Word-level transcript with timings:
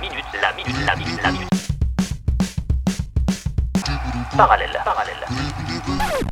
minute, 0.00 0.24
la 0.42 0.52
minute, 0.54 1.22
la 1.22 1.30
minute. 1.30 1.48
Parallèle, 4.36 4.78
parallèle. 4.84 5.26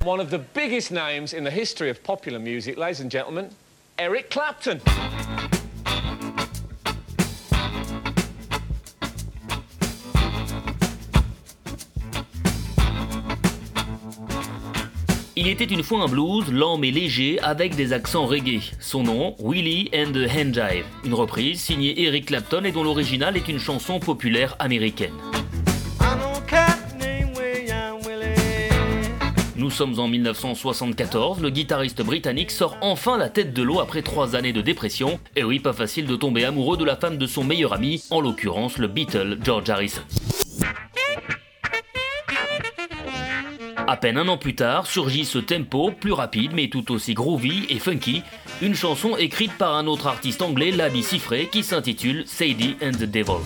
One 0.04 0.20
of 0.20 0.30
the 0.30 0.38
biggest 0.38 0.90
names 0.90 1.32
in 1.32 1.44
the 1.44 1.50
history 1.50 1.90
of 1.90 2.02
popular 2.02 2.38
music, 2.38 2.76
ladies 2.76 3.00
and 3.00 3.10
gentlemen, 3.10 3.50
Eric 3.98 4.30
Clapton. 4.30 4.80
Il 15.40 15.46
était 15.46 15.66
une 15.66 15.84
fois 15.84 16.02
un 16.02 16.08
blues 16.08 16.50
lent 16.50 16.78
mais 16.78 16.90
léger 16.90 17.38
avec 17.38 17.76
des 17.76 17.92
accents 17.92 18.26
reggae. 18.26 18.72
Son 18.80 19.04
nom, 19.04 19.36
Willie 19.38 19.88
and 19.94 20.10
the 20.10 20.28
Handjive, 20.28 20.84
une 21.04 21.14
reprise 21.14 21.60
signée 21.60 22.02
Eric 22.02 22.26
Clapton 22.26 22.64
et 22.64 22.72
dont 22.72 22.82
l'original 22.82 23.36
est 23.36 23.46
une 23.46 23.60
chanson 23.60 24.00
populaire 24.00 24.56
américaine. 24.58 25.12
Nous 29.54 29.70
sommes 29.70 30.00
en 30.00 30.08
1974, 30.08 31.40
le 31.40 31.50
guitariste 31.50 32.02
britannique 32.02 32.50
sort 32.50 32.76
enfin 32.80 33.16
la 33.16 33.28
tête 33.28 33.54
de 33.54 33.62
l'eau 33.62 33.78
après 33.78 34.02
trois 34.02 34.34
années 34.34 34.52
de 34.52 34.60
dépression, 34.60 35.20
et 35.36 35.44
oui, 35.44 35.60
pas 35.60 35.72
facile 35.72 36.06
de 36.06 36.16
tomber 36.16 36.46
amoureux 36.46 36.76
de 36.76 36.84
la 36.84 36.96
femme 36.96 37.16
de 37.16 37.26
son 37.28 37.44
meilleur 37.44 37.74
ami, 37.74 38.02
en 38.10 38.20
l'occurrence 38.20 38.76
le 38.76 38.88
Beatle 38.88 39.38
George 39.44 39.70
Harrison. 39.70 40.02
À 43.90 43.96
peine 43.96 44.18
un 44.18 44.28
an 44.28 44.36
plus 44.36 44.54
tard, 44.54 44.86
surgit 44.86 45.24
ce 45.24 45.38
tempo, 45.38 45.90
plus 45.90 46.12
rapide 46.12 46.50
mais 46.52 46.68
tout 46.68 46.92
aussi 46.92 47.14
groovy 47.14 47.64
et 47.70 47.78
funky, 47.78 48.22
une 48.60 48.74
chanson 48.74 49.16
écrite 49.16 49.54
par 49.54 49.74
un 49.76 49.86
autre 49.86 50.08
artiste 50.08 50.42
anglais, 50.42 50.72
Labby 50.72 51.02
Siffré, 51.02 51.48
qui 51.50 51.62
s'intitule 51.62 52.24
Sadie 52.26 52.76
and 52.82 52.90
the 52.90 53.04
Devil. 53.04 53.40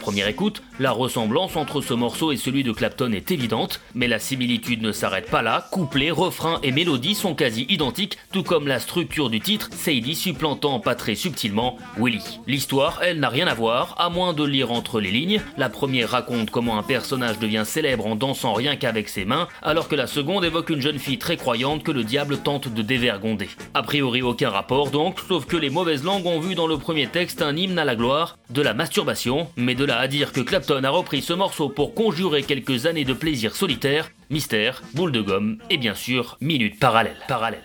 Première 0.00 0.28
écoute, 0.28 0.62
la 0.78 0.92
ressemblance 0.92 1.56
entre 1.56 1.82
ce 1.82 1.92
morceau 1.92 2.32
et 2.32 2.38
celui 2.38 2.64
de 2.64 2.72
Clapton 2.72 3.12
est 3.12 3.30
évidente, 3.30 3.80
mais 3.94 4.08
la 4.08 4.18
similitude 4.18 4.80
ne 4.80 4.92
s'arrête 4.92 5.30
pas 5.30 5.42
là, 5.42 5.68
couplets, 5.70 6.10
refrains 6.10 6.58
et 6.62 6.72
mélodies 6.72 7.14
sont 7.14 7.34
quasi 7.34 7.66
identiques, 7.68 8.16
tout 8.32 8.42
comme 8.42 8.66
la 8.66 8.80
structure 8.80 9.28
du 9.28 9.40
titre, 9.40 9.68
Sadie 9.72 10.14
supplantant 10.14 10.80
pas 10.80 10.94
très 10.94 11.14
subtilement 11.14 11.76
Willie. 11.98 12.40
L'histoire, 12.46 13.00
elle, 13.02 13.20
n'a 13.20 13.28
rien 13.28 13.46
à 13.46 13.54
voir, 13.54 13.94
à 13.98 14.08
moins 14.08 14.32
de 14.32 14.42
lire 14.42 14.72
entre 14.72 15.00
les 15.00 15.10
lignes. 15.10 15.42
La 15.58 15.68
première 15.68 16.10
raconte 16.10 16.50
comment 16.50 16.78
un 16.78 16.82
personnage 16.82 17.38
devient 17.38 17.64
célèbre 17.66 18.06
en 18.06 18.16
dansant 18.16 18.54
rien 18.54 18.76
qu'avec 18.76 19.08
ses 19.10 19.26
mains, 19.26 19.48
alors 19.62 19.86
que 19.86 19.96
la 19.96 20.06
seconde 20.06 20.44
évoque 20.46 20.70
une 20.70 20.80
jeune 20.80 20.98
fille 20.98 21.18
très 21.18 21.36
croyante 21.36 21.82
que 21.82 21.92
le 21.92 22.04
diable 22.04 22.38
tente 22.38 22.72
de 22.72 22.82
dévergonder. 22.82 23.50
A 23.74 23.82
priori 23.82 24.22
aucun 24.22 24.50
rapport 24.50 24.90
donc, 24.90 25.18
sauf 25.28 25.44
que 25.44 25.58
les 25.58 25.70
mauvaises 25.70 26.04
langues 26.04 26.26
ont 26.26 26.40
vu 26.40 26.54
dans 26.54 26.66
le 26.66 26.78
premier 26.78 27.06
texte 27.06 27.42
un 27.42 27.54
hymne 27.54 27.78
à 27.78 27.84
la 27.84 27.96
gloire, 27.96 28.38
de 28.50 28.62
la 28.62 28.74
masturbation, 28.74 29.48
mais 29.56 29.74
de 29.74 29.84
là 29.84 29.98
à 29.98 30.08
dire 30.08 30.32
que 30.32 30.40
Clapton 30.40 30.84
a 30.84 30.90
repris 30.90 31.22
ce 31.22 31.32
morceau 31.32 31.68
pour 31.68 31.94
conjurer 31.94 32.42
quelques 32.42 32.86
années 32.86 33.04
de 33.04 33.12
plaisir 33.12 33.54
solitaire, 33.54 34.10
mystère, 34.28 34.82
boule 34.94 35.12
de 35.12 35.22
gomme 35.22 35.58
et 35.70 35.78
bien 35.78 35.94
sûr 35.94 36.36
minute 36.40 36.78
parallèle. 36.78 37.16
Parallèle. 37.28 37.64